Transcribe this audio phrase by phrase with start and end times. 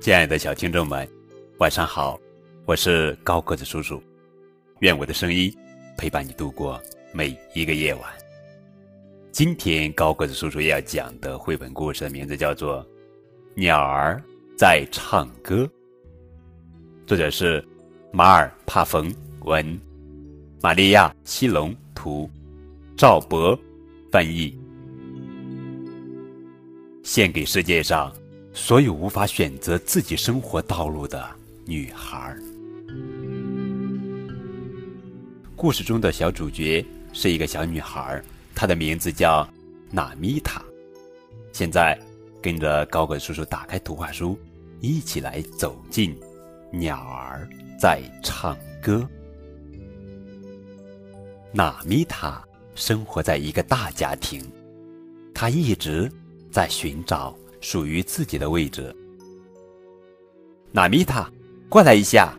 [0.00, 1.06] 亲爱的小听众们，
[1.58, 2.18] 晚上好，
[2.64, 4.02] 我是高个子叔叔，
[4.78, 5.54] 愿我的声音
[5.98, 6.80] 陪伴你度过
[7.12, 8.04] 每一个夜晚。
[9.30, 12.82] 今天高个子叔叔要讲的绘本故事的名字叫做
[13.54, 14.18] 《鸟儿
[14.56, 15.64] 在唱歌》，
[17.06, 17.62] 作者是
[18.10, 19.78] 马尔帕冯文，
[20.62, 22.26] 玛利亚西隆图，
[22.96, 23.54] 赵博
[24.10, 24.58] 翻译，
[27.02, 28.10] 献给世界上。
[28.52, 31.24] 所有无法选择自己生活道路的
[31.64, 32.36] 女孩。
[35.54, 38.20] 故事中的小主角是一个小女孩，
[38.54, 39.48] 她的名字叫
[39.90, 40.62] 娜米塔。
[41.52, 41.98] 现在，
[42.42, 44.38] 跟着高个叔叔打开图画书，
[44.80, 46.18] 一起来走进
[46.72, 49.08] 鸟儿在唱歌。
[51.52, 52.42] 娜米塔
[52.74, 54.44] 生活在一个大家庭，
[55.34, 56.10] 她一直
[56.50, 57.36] 在寻找。
[57.60, 58.94] 属于自己的位置。
[60.72, 61.30] 娜米塔，
[61.68, 62.32] 过来一下，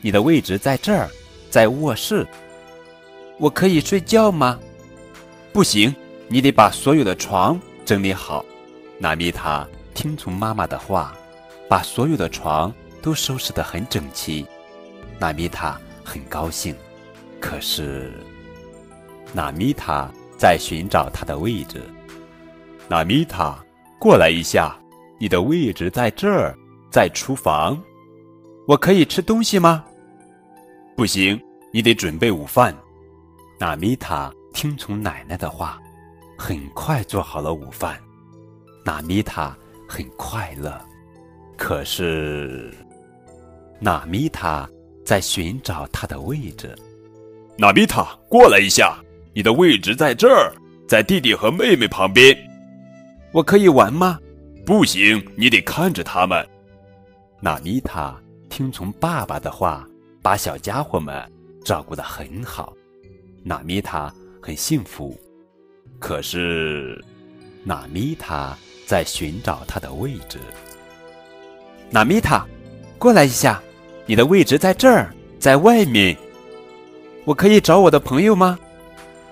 [0.00, 1.08] 你的位置在这儿，
[1.50, 2.26] 在卧室。
[3.38, 4.58] 我可以睡觉吗？
[5.52, 5.94] 不行，
[6.28, 8.44] 你得把所有的床整理好。
[8.98, 11.14] 娜米塔听从妈妈的话，
[11.68, 14.46] 把所有的床都收拾得很整齐。
[15.18, 16.74] 娜米塔很高兴，
[17.40, 18.12] 可是，
[19.32, 21.82] 娜米塔在寻找她的位置。
[22.88, 23.62] 娜米塔。
[24.02, 24.76] 过来一下，
[25.16, 26.58] 你的位置在这儿，
[26.90, 27.80] 在厨房。
[28.66, 29.84] 我可以吃东西吗？
[30.96, 31.40] 不行，
[31.72, 32.76] 你得准备午饭。
[33.60, 35.80] 娜米塔听从奶奶的话，
[36.36, 37.96] 很快做好了午饭。
[38.84, 39.56] 娜米塔
[39.88, 40.76] 很快乐，
[41.56, 42.74] 可是，
[43.78, 44.68] 娜米塔
[45.04, 46.76] 在寻找她的位置。
[47.56, 48.98] 娜米塔，过来一下，
[49.32, 50.52] 你的位置在这儿，
[50.88, 52.36] 在弟弟和妹妹旁边。
[53.32, 54.18] 我可以玩吗？
[54.66, 56.46] 不行，你得看着他们。
[57.40, 58.14] 娜米塔
[58.50, 59.88] 听从爸爸的话，
[60.20, 61.14] 把小家伙们
[61.64, 62.74] 照顾得很好。
[63.42, 65.18] 娜米塔很幸福。
[65.98, 67.02] 可是，
[67.64, 68.56] 娜米塔
[68.86, 70.38] 在寻找她的位置。
[71.90, 72.46] 娜米塔，
[72.98, 73.62] 过来一下，
[74.04, 76.14] 你的位置在这儿，在外面。
[77.24, 78.58] 我可以找我的朋友吗？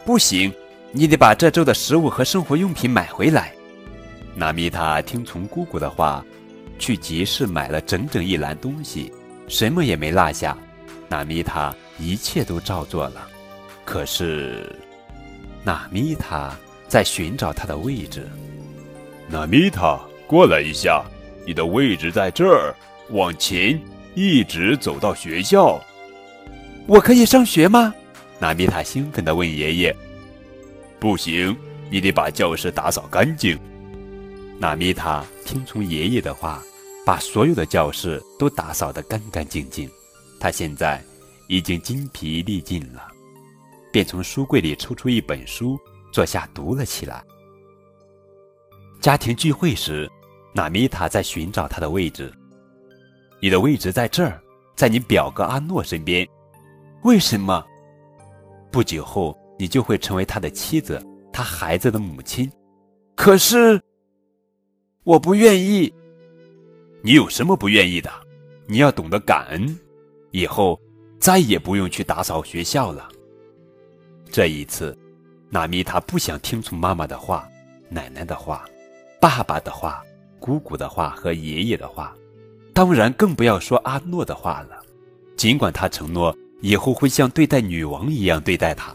[0.07, 0.51] 不行，
[0.91, 3.53] 你得把这周的食物和生活用品买回来。
[4.35, 6.25] 娜米塔听从姑姑的话，
[6.79, 9.13] 去集市买了整整一篮东西，
[9.49, 10.57] 什么也没落下。
[11.09, 13.29] 娜米塔一切都照做了，
[13.85, 14.75] 可是，
[15.65, 16.57] 娜米塔
[16.89, 18.27] 在寻找她的位置。
[19.29, 21.05] 娜米塔，过来一下，
[21.45, 22.75] 你的位置在这儿，
[23.11, 23.79] 往前
[24.15, 25.83] 一直走到学校。
[26.87, 27.93] 我可以上学吗？
[28.39, 29.97] 娜米塔兴奋地问爷爷。
[30.99, 31.57] 不行，
[31.91, 33.59] 你得把教室打扫干净。
[34.61, 36.63] 娜米塔听从爷爷的话，
[37.07, 39.91] 把所有的教室都打扫得干干净净。
[40.39, 41.03] 他现在
[41.49, 43.11] 已经精疲力尽了，
[43.91, 45.79] 便从书柜里抽出一本书，
[46.13, 47.25] 坐下读了起来。
[49.01, 50.07] 家庭聚会时，
[50.53, 52.31] 娜米塔在寻找他的位置。
[53.41, 54.43] 你的位置在这儿，
[54.77, 56.29] 在你表哥阿诺身边。
[57.05, 57.65] 为什么？
[58.71, 62.53] 不久后，你就会成为他的妻子，他孩子的母亲。
[63.17, 63.81] 可是。
[65.05, 65.93] 我不愿意。
[67.03, 68.11] 你有什么不愿意的？
[68.67, 69.79] 你要懂得感恩，
[70.31, 70.79] 以后
[71.19, 73.09] 再也不用去打扫学校了。
[74.31, 74.97] 这一次，
[75.49, 77.49] 娜米塔不想听从妈妈的话、
[77.89, 78.65] 奶奶的话、
[79.19, 80.05] 爸爸的话、
[80.39, 82.15] 姑姑的话和爷爷的话，
[82.75, 84.83] 当然更不要说阿诺的话了。
[85.35, 88.95] 尽管他承诺以后会像对待女王一样对待她，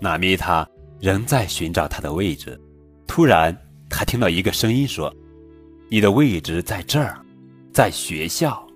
[0.00, 0.66] 娜米塔
[0.98, 2.58] 仍在寻找她的位置。
[3.06, 3.54] 突然，
[3.90, 5.14] 他听到一个声音说。
[5.88, 7.16] 你的位置在这儿，
[7.72, 8.66] 在学校。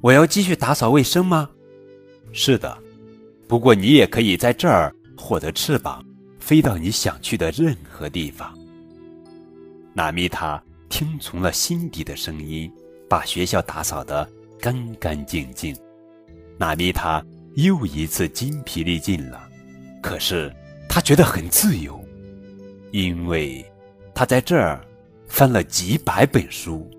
[0.00, 1.48] 我要继续打扫卫生吗？
[2.32, 2.76] 是的，
[3.46, 6.04] 不过你也可以在这儿获得翅膀，
[6.40, 8.52] 飞到你想去的任何地方。
[9.92, 12.70] 娜米塔听从了心底的声音，
[13.08, 15.76] 把学校打扫得干干净净。
[16.58, 17.24] 娜米塔
[17.54, 19.48] 又一次筋疲力尽了，
[20.02, 20.52] 可是
[20.88, 22.04] 他觉得很自由，
[22.90, 23.64] 因为
[24.12, 24.84] 他在这儿。
[25.30, 26.90] 翻了几百本书，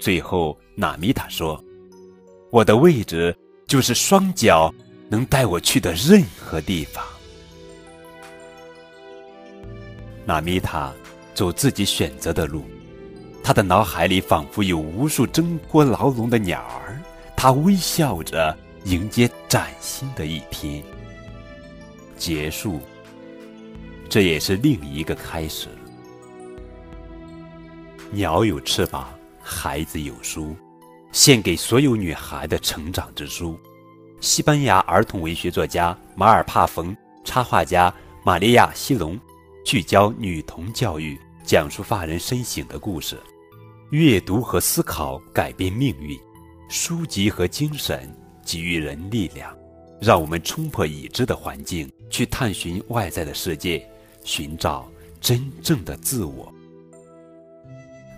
[0.00, 1.64] 最后娜米塔说
[2.50, 3.34] ：“我的位置
[3.68, 4.74] 就是双脚
[5.08, 7.02] 能带我去的任何地方。”
[10.26, 10.92] 娜米塔
[11.34, 12.64] 走自己选择的路，
[13.42, 17.00] 他的脑海里仿佛有无数挣脱牢笼的鸟儿，
[17.36, 18.54] 他微笑着
[18.84, 20.82] 迎接崭新的一天。
[22.18, 22.80] 结束。
[24.08, 25.68] 这也是另一个开始。
[28.16, 29.06] 鸟有翅膀，
[29.42, 30.56] 孩子有书，
[31.12, 33.60] 献给所有女孩的成长之书。
[34.22, 37.92] 西班牙儿童文学作家马尔帕冯，插画家
[38.24, 39.20] 玛利亚西隆，
[39.66, 43.20] 聚焦女童教育，讲述发人深省的故事。
[43.90, 46.18] 阅读和思考改变命运，
[46.70, 48.10] 书籍和精神
[48.42, 49.54] 给予人力量，
[50.00, 53.86] 让我们冲破已知的环境，去探寻外在的世界，
[54.24, 54.90] 寻找
[55.20, 56.50] 真正的自我。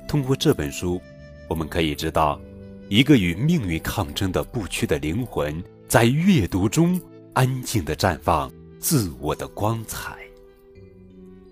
[0.08, 1.00] 通过这本书，
[1.49, 2.40] 我们可以知道，
[2.88, 6.99] 一个与命运抗争的不屈的灵魂，在阅读中
[7.34, 8.50] 安静地绽放
[8.81, 10.16] 自我的光彩。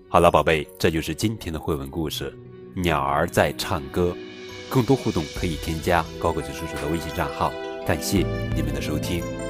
[0.09, 2.35] 好了，宝贝，这就是今天的绘本故事
[2.81, 4.09] 《鸟儿在唱歌》。
[4.69, 7.53] 更多互动可以添加高个子叔叔的微信账号。
[7.85, 8.25] 感谢
[8.55, 9.46] 你们的收听。